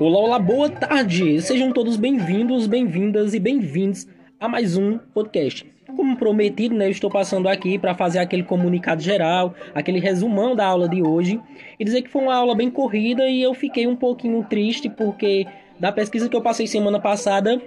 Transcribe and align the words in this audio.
Olá, 0.00 0.18
olá, 0.18 0.38
boa 0.38 0.70
tarde! 0.70 1.42
Sejam 1.42 1.72
todos 1.72 1.98
bem-vindos, 1.98 2.66
bem-vindas 2.66 3.34
e 3.34 3.38
bem-vindos 3.38 4.08
a 4.40 4.48
mais 4.48 4.74
um 4.74 4.96
podcast. 4.96 5.70
Como 5.94 6.16
prometido, 6.16 6.74
né, 6.74 6.86
eu 6.86 6.90
estou 6.90 7.10
passando 7.10 7.46
aqui 7.46 7.78
para 7.78 7.94
fazer 7.94 8.18
aquele 8.18 8.42
comunicado 8.42 9.02
geral, 9.02 9.54
aquele 9.74 10.00
resumão 10.00 10.56
da 10.56 10.64
aula 10.64 10.88
de 10.88 11.02
hoje 11.02 11.38
e 11.78 11.84
dizer 11.84 12.00
que 12.00 12.08
foi 12.08 12.22
uma 12.22 12.34
aula 12.34 12.54
bem 12.54 12.70
corrida 12.70 13.28
e 13.28 13.42
eu 13.42 13.52
fiquei 13.52 13.86
um 13.86 13.94
pouquinho 13.94 14.42
triste 14.42 14.88
porque 14.88 15.46
da 15.78 15.92
pesquisa 15.92 16.30
que 16.30 16.36
eu 16.36 16.40
passei 16.40 16.66
semana 16.66 16.98
passada, 16.98 17.60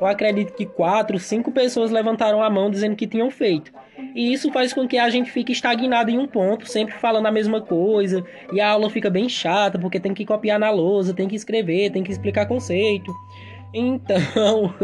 eu 0.00 0.06
acredito 0.08 0.54
que 0.54 0.66
quatro, 0.66 1.20
cinco 1.20 1.52
pessoas 1.52 1.92
levantaram 1.92 2.42
a 2.42 2.50
mão 2.50 2.68
dizendo 2.68 2.96
que 2.96 3.06
tinham 3.06 3.30
feito. 3.30 3.72
E 4.14 4.32
isso 4.32 4.50
faz 4.52 4.72
com 4.72 4.86
que 4.86 4.98
a 4.98 5.08
gente 5.10 5.30
fique 5.30 5.52
estagnado 5.52 6.10
em 6.10 6.18
um 6.18 6.26
ponto, 6.26 6.68
sempre 6.68 6.94
falando 6.94 7.26
a 7.26 7.30
mesma 7.30 7.60
coisa, 7.60 8.24
e 8.52 8.60
a 8.60 8.70
aula 8.70 8.90
fica 8.90 9.10
bem 9.10 9.28
chata, 9.28 9.78
porque 9.78 10.00
tem 10.00 10.14
que 10.14 10.24
copiar 10.24 10.58
na 10.58 10.70
lousa, 10.70 11.14
tem 11.14 11.28
que 11.28 11.36
escrever, 11.36 11.90
tem 11.90 12.02
que 12.02 12.12
explicar 12.12 12.46
conceito. 12.46 13.14
Então, 13.74 14.74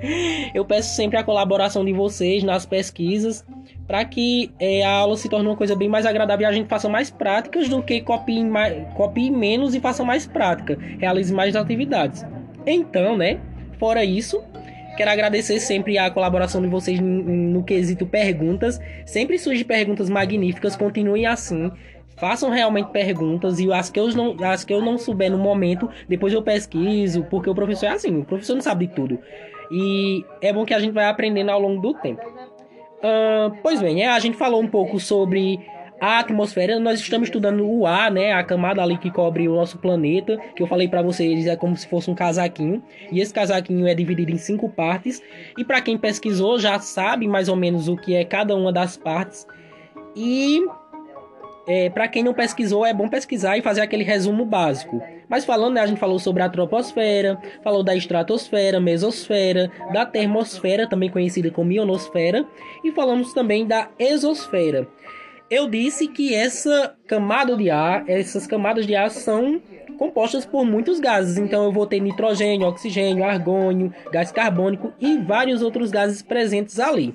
eu 0.52 0.64
peço 0.64 0.94
sempre 0.94 1.16
a 1.16 1.24
colaboração 1.24 1.84
de 1.84 1.92
vocês 1.92 2.42
nas 2.42 2.66
pesquisas 2.66 3.44
para 3.86 4.04
que 4.04 4.50
é, 4.58 4.82
a 4.84 4.90
aula 4.90 5.16
se 5.16 5.28
torne 5.28 5.48
uma 5.48 5.56
coisa 5.56 5.74
bem 5.74 5.88
mais 5.88 6.04
agradável 6.04 6.46
e 6.46 6.48
a 6.48 6.52
gente 6.52 6.68
faça 6.68 6.88
mais 6.88 7.10
práticas 7.10 7.68
do 7.68 7.82
que 7.82 8.00
copie, 8.00 8.44
mais, 8.44 8.92
copie 8.94 9.30
menos 9.30 9.74
e 9.74 9.80
faça 9.80 10.04
mais 10.04 10.26
prática, 10.26 10.78
realize 10.98 11.32
mais 11.32 11.56
atividades. 11.56 12.24
Então, 12.66 13.16
né? 13.16 13.40
Fora 13.78 14.04
isso, 14.04 14.42
Quero 14.96 15.10
agradecer 15.10 15.58
sempre 15.58 15.96
a 15.98 16.10
colaboração 16.10 16.60
de 16.60 16.68
vocês 16.68 17.00
no 17.00 17.62
quesito 17.62 18.06
perguntas. 18.06 18.78
Sempre 19.06 19.38
surgem 19.38 19.64
perguntas 19.64 20.10
magníficas, 20.10 20.76
continuem 20.76 21.26
assim. 21.26 21.70
Façam 22.16 22.50
realmente 22.50 22.90
perguntas 22.90 23.58
e 23.58 23.72
as 23.72 23.90
que, 23.90 23.98
eu 23.98 24.08
não, 24.08 24.36
as 24.44 24.64
que 24.64 24.72
eu 24.72 24.82
não 24.82 24.98
souber 24.98 25.30
no 25.30 25.38
momento, 25.38 25.88
depois 26.08 26.32
eu 26.32 26.42
pesquiso, 26.42 27.24
porque 27.24 27.48
o 27.48 27.54
professor 27.54 27.86
é 27.86 27.88
assim, 27.90 28.18
o 28.18 28.24
professor 28.24 28.54
não 28.54 28.60
sabe 28.60 28.86
de 28.86 28.94
tudo. 28.94 29.18
E 29.70 30.24
é 30.42 30.52
bom 30.52 30.64
que 30.64 30.74
a 30.74 30.78
gente 30.78 30.92
vai 30.92 31.06
aprendendo 31.06 31.50
ao 31.50 31.58
longo 31.58 31.80
do 31.80 31.94
tempo. 31.94 32.22
Uh, 32.22 33.56
pois 33.62 33.80
bem, 33.80 34.02
é, 34.02 34.08
a 34.08 34.18
gente 34.18 34.36
falou 34.36 34.62
um 34.62 34.68
pouco 34.68 35.00
sobre 35.00 35.58
a 36.02 36.18
atmosfera, 36.18 36.80
nós 36.80 36.98
estamos 36.98 37.28
estudando 37.28 37.64
o 37.64 37.86
ar, 37.86 38.10
né, 38.10 38.32
a 38.32 38.42
camada 38.42 38.82
ali 38.82 38.98
que 38.98 39.08
cobre 39.08 39.48
o 39.48 39.54
nosso 39.54 39.78
planeta, 39.78 40.36
que 40.56 40.60
eu 40.60 40.66
falei 40.66 40.88
para 40.88 41.00
vocês 41.00 41.46
é 41.46 41.54
como 41.54 41.76
se 41.76 41.86
fosse 41.86 42.10
um 42.10 42.14
casaquinho, 42.14 42.82
e 43.12 43.20
esse 43.20 43.32
casaquinho 43.32 43.86
é 43.86 43.94
dividido 43.94 44.32
em 44.32 44.36
cinco 44.36 44.68
partes, 44.68 45.22
e 45.56 45.64
para 45.64 45.80
quem 45.80 45.96
pesquisou 45.96 46.58
já 46.58 46.76
sabe 46.80 47.28
mais 47.28 47.48
ou 47.48 47.54
menos 47.54 47.86
o 47.86 47.96
que 47.96 48.16
é 48.16 48.24
cada 48.24 48.56
uma 48.56 48.72
das 48.72 48.96
partes. 48.96 49.46
E 50.16 50.60
é, 51.68 51.88
para 51.88 52.08
quem 52.08 52.24
não 52.24 52.34
pesquisou, 52.34 52.84
é 52.84 52.92
bom 52.92 53.08
pesquisar 53.08 53.56
e 53.56 53.62
fazer 53.62 53.82
aquele 53.82 54.02
resumo 54.02 54.44
básico. 54.44 55.00
Mas 55.28 55.44
falando, 55.44 55.74
né, 55.74 55.82
a 55.82 55.86
gente 55.86 56.00
falou 56.00 56.18
sobre 56.18 56.42
a 56.42 56.48
troposfera, 56.48 57.40
falou 57.62 57.84
da 57.84 57.94
estratosfera, 57.94 58.80
mesosfera, 58.80 59.70
da 59.92 60.04
termosfera, 60.04 60.88
também 60.88 61.08
conhecida 61.08 61.48
como 61.52 61.70
ionosfera, 61.70 62.44
e 62.82 62.90
falamos 62.90 63.32
também 63.32 63.64
da 63.64 63.88
exosfera 64.00 64.88
eu 65.52 65.68
disse 65.68 66.08
que 66.08 66.34
essa 66.34 66.96
camada 67.06 67.54
de 67.54 67.68
ar, 67.68 68.08
essas 68.08 68.46
camadas 68.46 68.86
de 68.86 68.94
ar 68.94 69.10
são 69.10 69.60
compostas 69.98 70.46
por 70.46 70.64
muitos 70.64 70.98
gases. 70.98 71.36
Então 71.36 71.64
eu 71.64 71.70
vou 71.70 71.86
ter 71.86 72.00
nitrogênio, 72.00 72.66
oxigênio, 72.66 73.22
argônio, 73.22 73.92
gás 74.10 74.32
carbônico 74.32 74.94
e 74.98 75.18
vários 75.18 75.60
outros 75.60 75.90
gases 75.90 76.22
presentes 76.22 76.80
ali. 76.80 77.14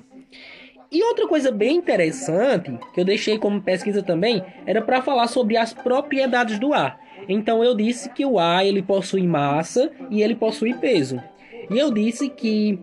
E 0.88 1.02
outra 1.02 1.26
coisa 1.26 1.50
bem 1.50 1.78
interessante 1.78 2.78
que 2.94 3.00
eu 3.00 3.04
deixei 3.04 3.38
como 3.38 3.60
pesquisa 3.60 4.04
também 4.04 4.40
era 4.64 4.80
para 4.80 5.02
falar 5.02 5.26
sobre 5.26 5.56
as 5.56 5.74
propriedades 5.74 6.60
do 6.60 6.72
ar. 6.72 6.96
Então 7.28 7.64
eu 7.64 7.74
disse 7.74 8.08
que 8.08 8.24
o 8.24 8.38
ar 8.38 8.64
ele 8.64 8.82
possui 8.82 9.26
massa 9.26 9.90
e 10.12 10.22
ele 10.22 10.36
possui 10.36 10.74
peso. 10.74 11.20
E 11.68 11.76
eu 11.76 11.90
disse 11.90 12.28
que 12.28 12.78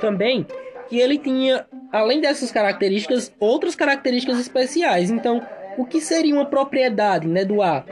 também 0.00 0.44
que 0.88 0.98
ele 0.98 1.16
tinha, 1.16 1.64
além 1.94 2.20
dessas 2.20 2.50
características, 2.50 3.32
outras 3.38 3.76
características 3.76 4.40
especiais. 4.40 5.12
Então, 5.12 5.40
o 5.78 5.84
que 5.84 6.00
seria 6.00 6.34
uma 6.34 6.44
propriedade 6.44 7.28
né, 7.28 7.44
do 7.44 7.62
ar? 7.62 7.86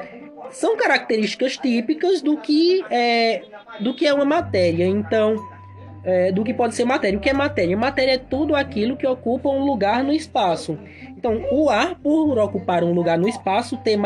São 0.51 0.77
características 0.77 1.57
típicas 1.57 2.21
do 2.21 2.37
que 2.37 2.85
é, 2.91 3.43
do 3.81 3.95
que 3.95 4.05
é 4.05 4.13
uma 4.13 4.25
matéria. 4.25 4.85
Então, 4.85 5.37
é, 6.05 6.33
do 6.33 6.43
que 6.43 6.53
pode 6.53 6.75
ser 6.75 6.85
matéria. 6.85 7.17
O 7.17 7.23
que 7.23 7.31
é 7.31 7.33
matéria? 7.33 7.77
Matéria 7.77 8.15
é 8.15 8.19
tudo 8.19 8.57
aquilo 8.57 8.97
que 8.97 9.07
ocupa 9.07 9.49
um 9.49 9.65
lugar 9.65 10.03
no 10.03 10.13
espaço. 10.13 10.77
Então, 11.17 11.41
o 11.53 11.71
ar, 11.71 11.95
por 11.95 12.37
ocupar 12.41 12.83
um 12.83 12.93
lugar 12.93 13.17
no 13.17 13.29
espaço, 13.29 13.77
ter, 13.77 13.97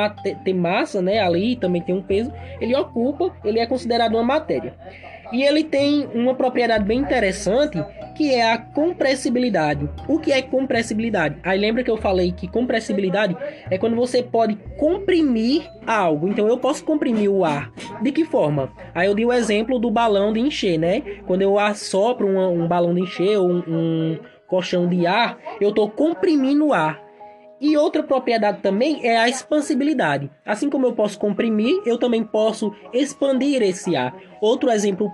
ter 0.45 0.53
massa 0.53 1.01
né, 1.01 1.21
ali, 1.21 1.56
também 1.56 1.81
tem 1.81 1.95
um 1.95 2.03
peso, 2.03 2.31
ele 2.61 2.77
ocupa, 2.77 3.35
ele 3.43 3.59
é 3.59 3.67
considerado 3.67 4.12
uma 4.12 4.23
matéria. 4.23 4.75
E 5.32 5.42
ele 5.42 5.64
tem 5.64 6.06
uma 6.14 6.34
propriedade 6.34 6.84
bem 6.84 6.98
interessante 6.98 7.82
que 8.16 8.34
é 8.34 8.50
a 8.50 8.59
compressibilidade. 8.59 9.88
O 10.09 10.19
que 10.19 10.32
é 10.32 10.41
compressibilidade? 10.41 11.37
Aí 11.42 11.59
lembra 11.59 11.84
que 11.84 11.91
eu 11.91 11.98
falei 11.98 12.32
que 12.32 12.48
compressibilidade 12.48 13.37
é 13.70 13.76
quando 13.76 13.94
você 13.94 14.22
pode 14.22 14.56
comprimir 14.78 15.70
algo. 15.87 16.28
Então 16.28 16.48
eu 16.48 16.59
posso 16.59 16.82
comprimir 16.84 17.31
o 17.31 17.44
ar. 17.44 17.70
De 18.00 18.10
que 18.10 18.25
forma? 18.25 18.72
Aí 18.94 19.06
eu 19.06 19.14
dei 19.14 19.25
o 19.25 19.32
exemplo 19.32 19.78
do 19.78 19.91
balão 19.91 20.32
de 20.32 20.41
encher, 20.41 20.78
né? 20.78 21.03
Quando 21.26 21.43
eu 21.43 21.58
assopro 21.58 22.26
um, 22.26 22.62
um 22.62 22.66
balão 22.66 22.94
de 22.94 23.03
encher 23.03 23.38
ou 23.38 23.50
um, 23.50 23.62
um 23.69 24.19
colchão 24.47 24.88
de 24.88 25.06
ar, 25.06 25.38
eu 25.60 25.70
estou 25.70 25.91
comprimindo 25.91 26.66
o 26.66 26.72
ar. 26.72 27.06
E 27.61 27.77
outra 27.77 28.03
propriedade 28.03 28.61
também 28.61 29.06
é 29.06 29.17
a 29.17 29.28
expansibilidade. 29.28 30.31
Assim 30.44 30.69
como 30.69 30.87
eu 30.87 30.93
posso 30.93 31.19
comprimir, 31.19 31.81
eu 31.87 31.99
também 31.99 32.22
posso 32.22 32.75
expandir 32.93 33.62
esse 33.62 33.97
ar. 33.97 34.15
Outro 34.41 34.71
exemplo 34.71 35.11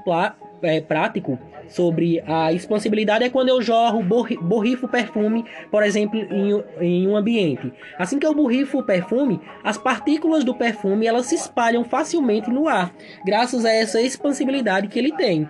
é, 0.63 0.81
prático 0.81 1.39
sobre 1.69 2.23
a 2.27 2.53
expansibilidade 2.53 3.25
é 3.25 3.31
quando 3.31 3.49
eu 3.49 3.63
jorro, 3.63 4.03
borrifo 4.03 4.89
perfume, 4.89 5.45
por 5.71 5.83
exemplo, 5.83 6.19
em, 6.19 6.63
em 6.81 7.09
um 7.09 7.17
ambiente. 7.17 7.73
Assim 7.99 8.19
que 8.19 8.27
eu 8.27 8.35
borrifo 8.35 8.79
o 8.79 8.85
perfume, 8.85 9.41
as 9.63 9.79
partículas 9.79 10.45
do 10.45 10.55
perfume 10.55 11.07
elas 11.07 11.27
se 11.27 11.37
espalham 11.37 11.85
facilmente 11.85 12.51
no 12.51 12.69
ar, 12.69 12.95
graças 13.25 13.65
a 13.65 13.73
essa 13.73 14.01
expansibilidade 14.01 14.89
que 14.89 14.99
ele 14.99 15.13
tem. 15.13 15.49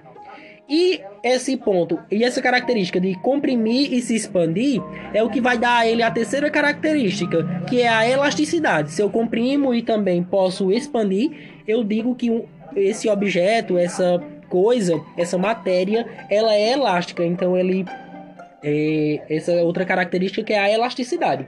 E 0.72 1.02
esse 1.22 1.54
ponto 1.54 1.98
e 2.10 2.24
essa 2.24 2.40
característica 2.40 2.98
de 2.98 3.14
comprimir 3.16 3.92
e 3.92 4.00
se 4.00 4.14
expandir 4.14 4.82
é 5.12 5.22
o 5.22 5.28
que 5.28 5.38
vai 5.38 5.58
dar 5.58 5.80
a 5.80 5.86
ele 5.86 6.02
a 6.02 6.10
terceira 6.10 6.50
característica, 6.50 7.44
que 7.68 7.82
é 7.82 7.88
a 7.88 8.08
elasticidade. 8.08 8.90
Se 8.90 9.02
eu 9.02 9.10
comprimo 9.10 9.74
e 9.74 9.82
também 9.82 10.22
posso 10.22 10.72
expandir, 10.72 11.30
eu 11.68 11.84
digo 11.84 12.14
que 12.14 12.42
esse 12.74 13.06
objeto, 13.06 13.76
essa 13.76 14.18
coisa, 14.48 14.98
essa 15.14 15.36
matéria, 15.36 16.06
ela 16.30 16.54
é 16.54 16.72
elástica. 16.72 17.22
Então 17.22 17.54
ele 17.54 17.84
é, 18.64 19.20
essa 19.28 19.52
outra 19.56 19.84
característica 19.84 20.42
que 20.42 20.54
é 20.54 20.58
a 20.58 20.70
elasticidade. 20.70 21.46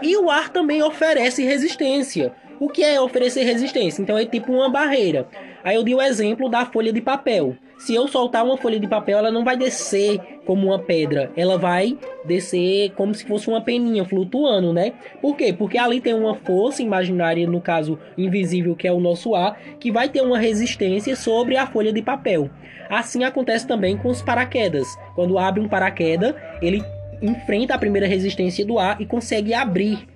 E 0.00 0.16
o 0.16 0.30
ar 0.30 0.48
também 0.48 0.82
oferece 0.82 1.44
resistência. 1.44 2.32
O 2.64 2.68
que 2.70 2.82
é 2.82 2.98
oferecer 2.98 3.44
resistência? 3.44 4.00
Então 4.00 4.16
é 4.16 4.24
tipo 4.24 4.50
uma 4.50 4.70
barreira. 4.70 5.28
Aí 5.62 5.76
eu 5.76 5.84
dei 5.84 5.94
o 5.94 6.00
exemplo 6.00 6.48
da 6.48 6.64
folha 6.64 6.90
de 6.94 7.00
papel. 7.02 7.54
Se 7.76 7.94
eu 7.94 8.08
soltar 8.08 8.42
uma 8.42 8.56
folha 8.56 8.80
de 8.80 8.88
papel, 8.88 9.18
ela 9.18 9.30
não 9.30 9.44
vai 9.44 9.54
descer 9.54 10.18
como 10.46 10.68
uma 10.68 10.78
pedra, 10.78 11.30
ela 11.36 11.58
vai 11.58 11.98
descer 12.24 12.92
como 12.92 13.14
se 13.14 13.26
fosse 13.26 13.48
uma 13.48 13.60
peninha 13.60 14.02
flutuando, 14.06 14.72
né? 14.72 14.94
Por 15.20 15.36
quê? 15.36 15.52
Porque 15.52 15.76
ali 15.76 16.00
tem 16.00 16.14
uma 16.14 16.36
força 16.36 16.82
imaginária, 16.82 17.46
no 17.46 17.60
caso 17.60 17.98
invisível, 18.16 18.74
que 18.74 18.88
é 18.88 18.92
o 18.92 18.98
nosso 18.98 19.34
ar, 19.34 19.60
que 19.78 19.92
vai 19.92 20.08
ter 20.08 20.22
uma 20.22 20.38
resistência 20.38 21.14
sobre 21.14 21.58
a 21.58 21.66
folha 21.66 21.92
de 21.92 22.00
papel. 22.00 22.48
Assim 22.88 23.24
acontece 23.24 23.66
também 23.66 23.98
com 23.98 24.08
os 24.08 24.22
paraquedas. 24.22 24.88
Quando 25.14 25.38
abre 25.38 25.60
um 25.60 25.68
paraquedas, 25.68 26.34
ele 26.62 26.82
enfrenta 27.20 27.74
a 27.74 27.78
primeira 27.78 28.06
resistência 28.06 28.64
do 28.64 28.78
ar 28.78 29.00
e 29.00 29.06
consegue 29.06 29.52
abrir 29.52 30.06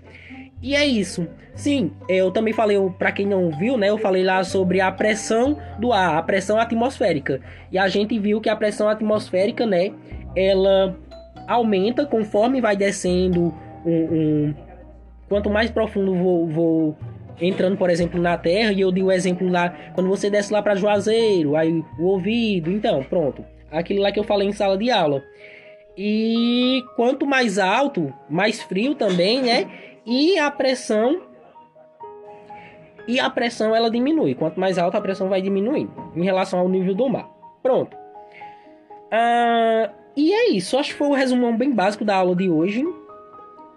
e 0.62 0.74
é 0.74 0.84
isso. 0.84 1.26
Sim, 1.54 1.90
eu 2.08 2.30
também 2.30 2.52
falei, 2.52 2.76
para 2.98 3.10
quem 3.10 3.26
não 3.26 3.50
viu, 3.50 3.76
né, 3.76 3.90
eu 3.90 3.98
falei 3.98 4.22
lá 4.22 4.44
sobre 4.44 4.80
a 4.80 4.92
pressão 4.92 5.58
do 5.78 5.92
ar, 5.92 6.16
a 6.16 6.22
pressão 6.22 6.58
atmosférica. 6.58 7.40
E 7.72 7.78
a 7.78 7.88
gente 7.88 8.16
viu 8.18 8.40
que 8.40 8.48
a 8.48 8.54
pressão 8.54 8.88
atmosférica, 8.88 9.66
né, 9.66 9.92
ela 10.36 10.96
aumenta 11.48 12.06
conforme 12.06 12.60
vai 12.60 12.76
descendo 12.76 13.52
um, 13.84 13.90
um 13.90 14.54
quanto 15.28 15.50
mais 15.50 15.70
profundo 15.70 16.14
vou, 16.14 16.46
vou 16.46 16.96
entrando, 17.40 17.76
por 17.76 17.90
exemplo, 17.90 18.20
na 18.20 18.36
terra, 18.36 18.72
e 18.72 18.80
eu 18.80 18.90
dei 18.90 19.02
o 19.02 19.12
exemplo 19.12 19.48
lá, 19.48 19.74
quando 19.94 20.08
você 20.08 20.30
desce 20.30 20.52
lá 20.52 20.62
para 20.62 20.74
Juazeiro, 20.74 21.56
aí 21.56 21.84
o 21.98 22.04
ouvido, 22.04 22.70
então, 22.70 23.02
pronto. 23.02 23.44
Aquilo 23.70 24.00
lá 24.00 24.10
que 24.10 24.18
eu 24.18 24.24
falei 24.24 24.48
em 24.48 24.52
sala 24.52 24.76
de 24.78 24.90
aula. 24.90 25.22
E 25.96 26.84
quanto 26.96 27.26
mais 27.26 27.58
alto, 27.58 28.12
mais 28.30 28.62
frio 28.62 28.94
também, 28.94 29.42
né? 29.42 29.66
E 30.08 30.38
a 30.38 30.50
pressão 30.50 31.20
e 33.06 33.20
a 33.20 33.28
pressão 33.28 33.76
ela 33.76 33.90
diminui. 33.90 34.34
Quanto 34.34 34.58
mais 34.58 34.78
alta 34.78 34.96
a 34.98 35.00
pressão 35.00 35.28
vai 35.28 35.42
diminuindo 35.42 35.92
em 36.16 36.24
relação 36.24 36.58
ao 36.58 36.68
nível 36.68 36.94
do 36.94 37.08
mar. 37.08 37.28
Pronto. 37.62 37.96
Ah, 39.10 39.90
e 40.16 40.32
é 40.32 40.50
isso. 40.50 40.78
Acho 40.78 40.90
que 40.90 40.98
foi 40.98 41.08
o 41.08 41.14
resumão 41.14 41.56
bem 41.56 41.72
básico 41.72 42.04
da 42.04 42.16
aula 42.16 42.34
de 42.34 42.48
hoje. 42.48 42.84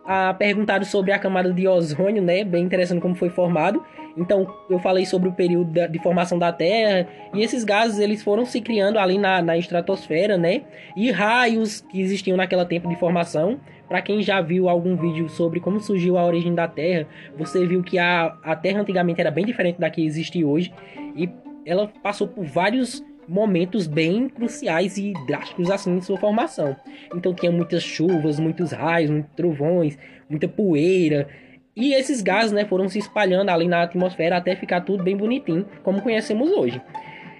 ah, 0.06 0.34
perguntaram 0.34 0.84
sobre 0.84 1.12
a 1.12 1.20
camada 1.20 1.54
de 1.54 1.68
ozônio, 1.68 2.22
né? 2.22 2.44
Bem 2.44 2.64
interessante 2.64 3.02
como 3.02 3.16
foi 3.16 3.30
formado. 3.30 3.84
Então, 4.18 4.46
eu 4.70 4.80
falei 4.80 5.06
sobre 5.06 5.30
o 5.30 5.34
período 5.34 5.88
de 5.88 6.00
formação 6.00 6.38
da 6.38 6.52
Terra 6.52 7.08
e 7.34 7.42
esses 7.42 7.64
gases 7.64 8.00
eles 8.00 8.22
foram 8.22 8.46
se 8.46 8.60
criando 8.60 9.00
ali 9.00 9.18
na, 9.18 9.42
na 9.42 9.58
estratosfera, 9.58 10.38
né? 10.38 10.64
E 10.96 11.12
raios 11.12 11.82
que 11.82 12.02
existiam 12.02 12.36
naquela 12.36 12.66
tempo 12.66 12.90
de 12.90 12.96
formação. 12.98 13.60
Para 13.92 14.02
quem 14.02 14.22
já 14.22 14.40
viu 14.40 14.70
algum 14.70 14.96
vídeo 14.96 15.28
sobre 15.28 15.60
como 15.60 15.78
surgiu 15.82 16.18
a 16.18 16.24
origem 16.24 16.56
da 16.56 16.66
Terra, 16.66 17.06
você 17.38 17.68
viu 17.68 17.84
que 17.84 18.00
a, 18.00 18.38
a 18.42 18.56
Terra 18.56 18.80
antigamente 18.80 19.20
era 19.20 19.30
bem 19.30 19.46
diferente 19.46 19.82
da 19.82 19.90
que 19.90 20.02
existe 20.06 20.46
hoje 20.46 20.72
e 21.14 21.30
ela 21.66 21.92
passou 22.02 22.26
por 22.26 22.46
vários 22.46 23.04
momentos 23.28 23.88
bem 23.88 24.30
cruciais 24.30 24.96
e 24.96 25.12
drásticos 25.28 25.70
assim 25.70 26.00
sua 26.00 26.18
formação. 26.18 26.74
Então 27.14 27.34
tinha 27.34 27.52
muitas 27.52 27.84
chuvas, 27.84 28.40
muitos 28.40 28.72
raios, 28.72 29.12
muitos 29.12 29.36
trovões, 29.36 29.98
muita 30.30 30.48
poeira. 30.48 31.28
E 31.76 31.94
esses 31.94 32.22
gases 32.22 32.54
né, 32.54 32.64
foram 32.64 32.88
se 32.88 32.98
espalhando 32.98 33.50
ali 33.50 33.68
na 33.68 33.82
atmosfera 33.82 34.38
até 34.38 34.56
ficar 34.56 34.80
tudo 34.80 35.04
bem 35.04 35.18
bonitinho, 35.18 35.66
como 35.84 36.02
conhecemos 36.02 36.50
hoje. 36.50 36.82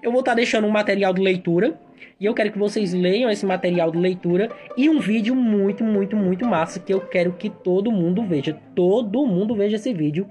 Eu 0.04 0.12
vou 0.12 0.20
estar 0.20 0.34
tá 0.34 0.36
deixando 0.36 0.68
um 0.68 0.72
material 0.72 1.14
de 1.14 1.22
leitura 1.22 1.80
e 2.20 2.26
eu 2.26 2.34
quero 2.34 2.52
que 2.52 2.60
vocês 2.60 2.94
leiam 2.94 3.30
esse 3.30 3.46
material 3.46 3.92
de 3.92 3.98
leitura 3.98 4.50
e 4.78 4.90
um 4.90 5.00
vídeo 5.00 5.36
muito, 5.36 5.84
muito, 5.84 6.16
muito 6.16 6.46
massa 6.46 6.80
que 6.80 6.94
eu 6.94 7.02
quero 7.02 7.34
que 7.34 7.50
todo 7.50 7.92
mundo 7.92 8.24
veja. 8.24 8.58
Todo 8.76 9.26
mundo 9.26 9.56
veja 9.56 9.76
esse 9.76 9.94
vídeo 9.94 10.28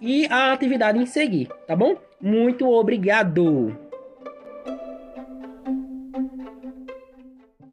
e 0.00 0.26
a 0.26 0.52
atividade 0.52 0.98
em 0.98 1.06
seguir, 1.06 1.48
tá 1.66 1.74
bom? 1.74 1.96
Muito 2.20 2.68
obrigado! 2.68 3.83